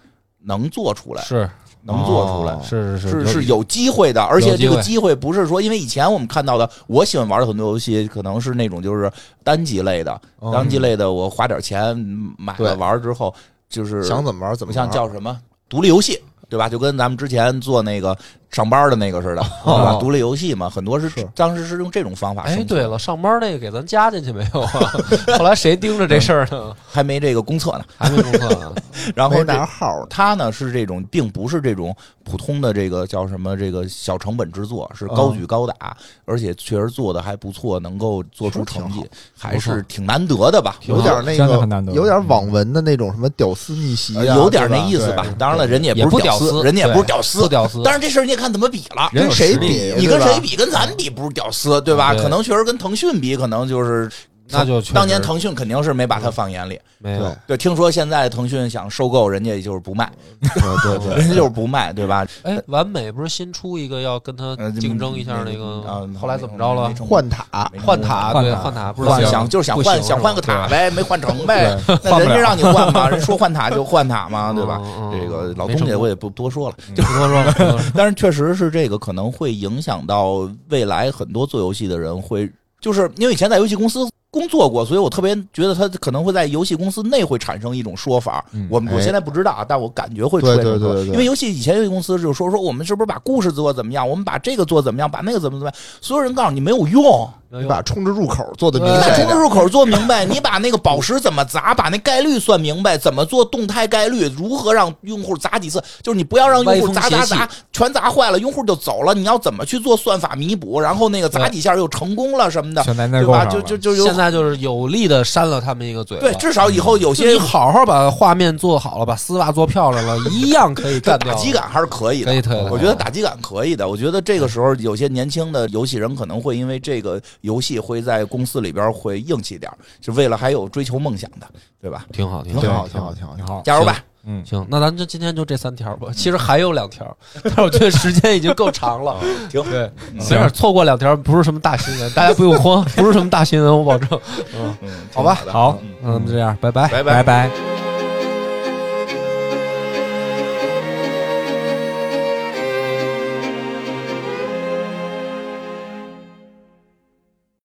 [0.44, 1.50] 能做出来，是
[1.84, 2.54] 能做出来。
[2.54, 9.12] 哦是是是有机会的，而且这个机会不是说，因为以前我们看到的，我喜欢玩的很多游戏，可能是那种就是
[9.44, 11.98] 单机类的，嗯单机类的，我花点钱
[12.38, 13.34] 买了玩之后，
[13.70, 16.70] 就是想怎么玩怎么像玩，叫什么独立游戏，对吧？
[16.70, 18.18] 就跟咱们之前做那个
[18.52, 19.94] 上班的那个似的， 对吧？
[19.94, 24.94] 哦独立游戏嘛，很多是是当时是用这种方法哎，生对了，上班那个给咱加进去没有啊？
[25.38, 26.74] 后来谁盯着这事儿呢？
[26.90, 27.84] 还没这个公测呢。
[27.98, 28.74] 还没公测呢。
[29.16, 39.06] 然后这拿号呢，它呢是这种，并不是这种普通的这个叫什么这个小成本制作，是高举高打，而且确实做的还不错，能够做出成绩，
[39.38, 40.78] 还是挺难得的吧？
[40.86, 45.26] 有点那个有点网文的那种什么屌丝逆袭啊，呃有点那意思吧？
[45.38, 49.10] 当然了，人家也不是屌丝人家也不是屌丝，屌丝，但是这事儿你也看怎么比了。
[49.14, 49.94] 跟谁比？
[49.98, 50.56] 你跟谁比？
[50.56, 52.14] 跟咱比不是屌丝，对吧？
[52.14, 54.10] 对可能确实跟腾讯比，可能就是
[54.50, 56.80] 那就当年腾讯肯定是没把它放眼里。
[57.00, 60.12] 没有对对，听说现在腾讯想收购人家，就是不卖，
[60.56, 62.26] 对对对， 人家就是不卖，对吧？
[62.42, 65.52] 哎，完美不是新出一个要跟他呃竞争一下那
[65.84, 67.46] 啊个，后来怎么着了换塔
[67.86, 71.78] 换塔，对，换塔换塔不是换想就是想换想换个塔呗，没换成呗。
[72.04, 74.82] 那人家让你换嘛，人说换塔就换塔嘛， 对吧？
[74.84, 77.84] 嗯嗯这个老东家我也不多说了，就不多说了不多说了。
[77.96, 82.50] 但是确实是这个可能会影响到未来很多做游戏的人会，
[82.82, 88.44] 就是因为以前在游戏公司工作过，所以我特别觉得他可能会在游戏公司内会产生一种说法。
[88.70, 97.30] 我们我现在不知道啊，但我感觉会出现这种说对对对对对因为游戏以前游戏公司就说说我们是不是把故事做怎么样，我们把这个做怎么样，把那个怎么怎么样，所有人告诉你没有用。
[97.50, 109.14] 你把充值入口做的明白你把充值，入口做明白，你把那个宝石怎么砸，把那概率算明白，怎么做动态概率，如何让用户砸几次，就是你不要让用户砸砸砸，全砸坏了，用户就走了。
[109.14, 112.84] 你要怎么去做算法弥补，然后那个砸几下又成功了什么的，
[113.22, 113.46] 对吧？
[113.46, 116.22] 就就就有现在就是有力的扇了他们一个嘴巴。
[116.22, 121.34] 对，至少以后有些你好好把画面做好了，把丝袜做漂亮了，一样可以干掉。
[121.34, 122.70] 打击感还是可以的，可以可以。
[122.72, 123.88] 我觉得打击感可以的。
[123.88, 131.48] 我觉得这个时候有些年轻的游戏人可能会因为这个游戏会在公司里边会硬气点，是为了还有追求梦想的，
[131.80, 132.06] 对吧？
[132.12, 134.04] 挺好，挺好，挺好，挺好，挺好，挺好，加油吧！
[134.30, 136.10] 嗯，行，那咱就今天就这三条吧。
[136.14, 139.16] 其实还有两条，但是我觉得时间已经够长了。
[139.50, 144.20] 行，对，行，错过两条不是什么大新闻，大家不用慌，不是什么大新闻，我保证。
[144.54, 144.76] 嗯，
[145.14, 147.87] 好吧，好，嗯，这样，拜拜，拜拜拜。